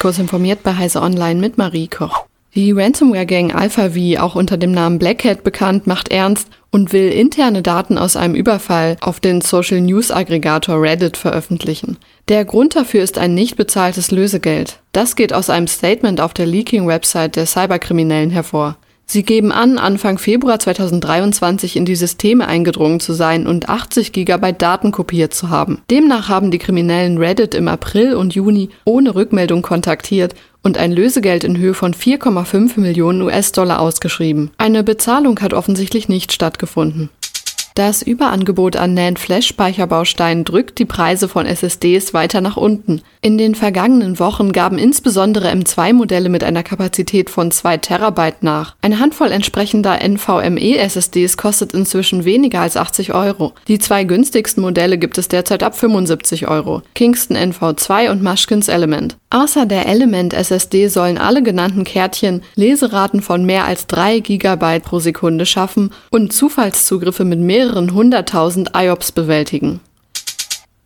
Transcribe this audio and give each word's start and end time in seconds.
Kurz 0.00 0.18
informiert 0.18 0.62
bei 0.62 0.76
Heise 0.76 1.02
Online 1.02 1.40
mit 1.40 1.58
Marie 1.58 1.88
Koch. 1.88 2.24
Die 2.54 2.70
Ransomware-Gang 2.70 3.52
Alpha 3.52 3.90
V, 3.90 4.20
auch 4.22 4.36
unter 4.36 4.56
dem 4.56 4.70
Namen 4.70 4.98
Black 4.98 5.24
Hat 5.24 5.42
bekannt, 5.42 5.86
macht 5.86 6.10
ernst 6.10 6.48
und 6.70 6.92
will 6.92 7.10
interne 7.10 7.62
Daten 7.62 7.98
aus 7.98 8.14
einem 8.16 8.34
Überfall 8.34 8.96
auf 9.00 9.18
den 9.18 9.40
Social 9.40 9.80
News 9.80 10.10
Aggregator 10.10 10.80
Reddit 10.80 11.16
veröffentlichen. 11.16 11.98
Der 12.28 12.44
Grund 12.44 12.76
dafür 12.76 13.02
ist 13.02 13.18
ein 13.18 13.34
nicht 13.34 13.56
bezahltes 13.56 14.10
Lösegeld. 14.10 14.80
Das 14.92 15.16
geht 15.16 15.32
aus 15.32 15.50
einem 15.50 15.66
Statement 15.66 16.20
auf 16.20 16.32
der 16.32 16.46
Leaking-Website 16.46 17.36
der 17.36 17.46
Cyberkriminellen 17.46 18.30
hervor. 18.30 18.76
Sie 19.10 19.22
geben 19.22 19.52
an, 19.52 19.78
Anfang 19.78 20.18
Februar 20.18 20.58
2023 20.58 21.76
in 21.76 21.86
die 21.86 21.96
Systeme 21.96 22.46
eingedrungen 22.46 23.00
zu 23.00 23.14
sein 23.14 23.46
und 23.46 23.70
80 23.70 24.12
GB 24.12 24.52
Daten 24.52 24.92
kopiert 24.92 25.32
zu 25.32 25.48
haben. 25.48 25.80
Demnach 25.90 26.28
haben 26.28 26.50
die 26.50 26.58
Kriminellen 26.58 27.16
Reddit 27.16 27.54
im 27.54 27.68
April 27.68 28.14
und 28.14 28.34
Juni 28.34 28.68
ohne 28.84 29.14
Rückmeldung 29.14 29.62
kontaktiert 29.62 30.34
und 30.62 30.76
ein 30.76 30.92
Lösegeld 30.92 31.42
in 31.44 31.56
Höhe 31.56 31.72
von 31.72 31.94
4,5 31.94 32.78
Millionen 32.78 33.22
US-Dollar 33.22 33.80
ausgeschrieben. 33.80 34.50
Eine 34.58 34.84
Bezahlung 34.84 35.40
hat 35.40 35.54
offensichtlich 35.54 36.10
nicht 36.10 36.30
stattgefunden. 36.30 37.08
Das 37.78 38.02
Überangebot 38.02 38.74
an 38.74 38.94
NAND-Flash-Speicherbausteinen 38.94 40.42
drückt 40.42 40.80
die 40.80 40.84
Preise 40.84 41.28
von 41.28 41.46
SSDs 41.46 42.12
weiter 42.12 42.40
nach 42.40 42.56
unten. 42.56 43.02
In 43.20 43.38
den 43.38 43.54
vergangenen 43.54 44.18
Wochen 44.18 44.50
gaben 44.50 44.78
insbesondere 44.78 45.52
M2-Modelle 45.52 46.28
mit 46.28 46.42
einer 46.42 46.64
Kapazität 46.64 47.30
von 47.30 47.52
2 47.52 47.76
Terabyte 47.76 48.42
nach. 48.42 48.74
Eine 48.82 48.98
Handvoll 48.98 49.30
entsprechender 49.30 50.00
NVMe-SSDs 50.02 51.36
kostet 51.36 51.72
inzwischen 51.72 52.24
weniger 52.24 52.62
als 52.62 52.76
80 52.76 53.14
Euro. 53.14 53.52
Die 53.68 53.78
zwei 53.78 54.02
günstigsten 54.02 54.60
Modelle 54.60 54.98
gibt 54.98 55.16
es 55.16 55.28
derzeit 55.28 55.62
ab 55.62 55.78
75 55.78 56.48
Euro. 56.48 56.82
Kingston 56.96 57.36
NV2 57.36 58.10
und 58.10 58.24
Mushkins 58.24 58.66
Element. 58.66 59.16
Außer 59.30 59.66
der 59.66 59.86
Element 59.86 60.32
SSD 60.32 60.88
sollen 60.88 61.18
alle 61.18 61.42
genannten 61.42 61.84
Kärtchen 61.84 62.42
Leseraten 62.54 63.20
von 63.20 63.44
mehr 63.44 63.66
als 63.66 63.86
3 63.86 64.20
GB 64.20 64.80
pro 64.80 65.00
Sekunde 65.00 65.44
schaffen 65.44 65.90
und 66.10 66.32
Zufallszugriffe 66.32 67.26
mit 67.26 67.38
mehreren 67.38 67.92
hunderttausend 67.92 68.70
IOPS 68.74 69.12
bewältigen. 69.12 69.80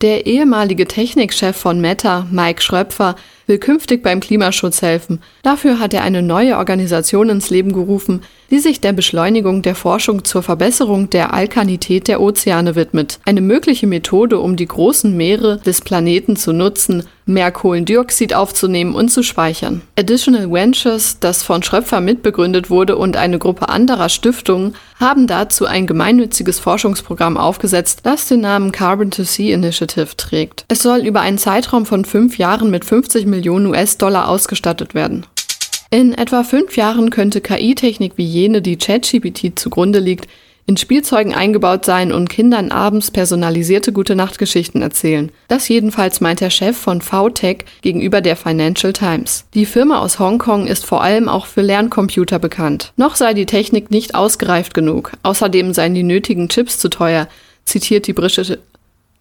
Der 0.00 0.26
ehemalige 0.26 0.88
Technikchef 0.88 1.56
von 1.56 1.80
Meta, 1.80 2.26
Mike 2.32 2.60
Schröpfer, 2.60 3.14
will 3.46 3.58
künftig 3.58 4.02
beim 4.02 4.20
Klimaschutz 4.20 4.82
helfen. 4.82 5.20
Dafür 5.42 5.78
hat 5.78 5.94
er 5.94 6.02
eine 6.02 6.22
neue 6.22 6.56
Organisation 6.58 7.28
ins 7.28 7.50
Leben 7.50 7.72
gerufen, 7.72 8.22
die 8.50 8.58
sich 8.58 8.80
der 8.80 8.92
Beschleunigung 8.92 9.62
der 9.62 9.74
Forschung 9.74 10.24
zur 10.24 10.42
Verbesserung 10.42 11.08
der 11.10 11.32
Alkanität 11.32 12.06
der 12.06 12.20
Ozeane 12.20 12.74
widmet. 12.74 13.18
Eine 13.24 13.40
mögliche 13.40 13.86
Methode, 13.86 14.38
um 14.38 14.56
die 14.56 14.66
großen 14.66 15.16
Meere 15.16 15.58
des 15.58 15.80
Planeten 15.80 16.36
zu 16.36 16.52
nutzen, 16.52 17.04
mehr 17.24 17.52
Kohlendioxid 17.52 18.34
aufzunehmen 18.34 18.94
und 18.94 19.08
zu 19.10 19.22
speichern. 19.22 19.82
Additional 19.98 20.50
Ventures, 20.50 21.18
das 21.20 21.42
von 21.42 21.62
Schröpfer 21.62 22.00
mitbegründet 22.00 22.68
wurde 22.68 22.96
und 22.96 23.16
eine 23.16 23.38
Gruppe 23.38 23.68
anderer 23.68 24.08
Stiftungen, 24.08 24.74
haben 24.98 25.26
dazu 25.26 25.66
ein 25.66 25.86
gemeinnütziges 25.86 26.58
Forschungsprogramm 26.58 27.36
aufgesetzt, 27.36 28.00
das 28.02 28.28
den 28.28 28.40
Namen 28.40 28.72
Carbon 28.72 29.10
to 29.10 29.22
Sea 29.24 29.54
Initiative 29.54 30.16
trägt. 30.16 30.64
Es 30.68 30.82
soll 30.82 31.00
über 31.00 31.20
einen 31.20 31.38
Zeitraum 31.38 31.86
von 31.86 32.04
fünf 32.04 32.38
Jahren 32.38 32.70
mit 32.70 32.84
50 32.84 33.26
Millionen 33.32 33.66
US-Dollar 33.66 34.28
ausgestattet 34.28 34.94
werden. 34.94 35.26
In 35.90 36.14
etwa 36.14 36.44
fünf 36.44 36.76
Jahren 36.76 37.10
könnte 37.10 37.40
KI-Technik 37.40 38.12
wie 38.16 38.24
jene, 38.24 38.62
die 38.62 38.76
ChatGPT 38.76 39.58
zugrunde 39.58 39.98
liegt, 39.98 40.28
in 40.66 40.76
Spielzeugen 40.76 41.34
eingebaut 41.34 41.84
sein 41.84 42.12
und 42.12 42.30
Kindern 42.30 42.70
abends 42.70 43.10
personalisierte 43.10 43.92
Gute-Nacht-Geschichten 43.92 44.80
erzählen. 44.80 45.32
Das 45.48 45.68
jedenfalls 45.68 46.20
meint 46.20 46.40
der 46.40 46.50
Chef 46.50 46.76
von 46.76 47.00
VTech 47.00 47.64
gegenüber 47.82 48.20
der 48.20 48.36
Financial 48.36 48.92
Times. 48.92 49.44
Die 49.54 49.66
Firma 49.66 49.98
aus 49.98 50.18
Hongkong 50.18 50.66
ist 50.66 50.86
vor 50.86 51.02
allem 51.02 51.28
auch 51.28 51.46
für 51.46 51.62
Lerncomputer 51.62 52.38
bekannt. 52.38 52.92
Noch 52.96 53.16
sei 53.16 53.34
die 53.34 53.46
Technik 53.46 53.90
nicht 53.90 54.14
ausgereift 54.14 54.72
genug. 54.72 55.12
Außerdem 55.24 55.74
seien 55.74 55.94
die 55.94 56.04
nötigen 56.04 56.48
Chips 56.48 56.78
zu 56.78 56.88
teuer, 56.88 57.28
zitiert 57.64 58.06
die 58.06 58.12
britische 58.12 58.60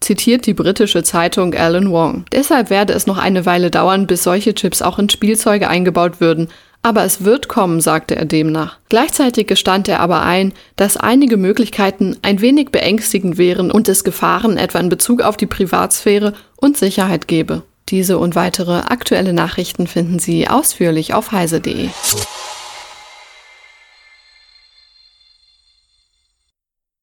zitiert 0.01 0.45
die 0.45 0.53
britische 0.53 1.03
Zeitung 1.03 1.53
Alan 1.53 1.91
Wong. 1.91 2.25
Deshalb 2.31 2.69
werde 2.69 2.93
es 2.93 3.07
noch 3.07 3.17
eine 3.17 3.45
Weile 3.45 3.71
dauern, 3.71 4.07
bis 4.07 4.23
solche 4.23 4.53
Chips 4.53 4.81
auch 4.81 4.99
in 4.99 5.09
Spielzeuge 5.09 5.69
eingebaut 5.69 6.19
würden, 6.19 6.49
aber 6.83 7.03
es 7.03 7.23
wird 7.23 7.47
kommen, 7.47 7.79
sagte 7.79 8.15
er 8.15 8.25
demnach. 8.25 8.79
Gleichzeitig 8.89 9.47
gestand 9.47 9.87
er 9.87 9.99
aber 9.99 10.23
ein, 10.23 10.53
dass 10.75 10.97
einige 10.97 11.37
Möglichkeiten 11.37 12.17
ein 12.23 12.41
wenig 12.41 12.69
beängstigend 12.69 13.37
wären 13.37 13.71
und 13.71 13.87
es 13.87 14.03
Gefahren 14.03 14.57
etwa 14.57 14.79
in 14.79 14.89
Bezug 14.89 15.21
auf 15.21 15.37
die 15.37 15.45
Privatsphäre 15.45 16.33
und 16.55 16.77
Sicherheit 16.77 17.27
gebe. 17.27 17.61
Diese 17.89 18.17
und 18.17 18.35
weitere 18.35 18.79
aktuelle 18.79 19.33
Nachrichten 19.33 19.85
finden 19.85 20.17
Sie 20.17 20.47
ausführlich 20.47 21.13
auf 21.13 21.31
heise.de. 21.31 21.89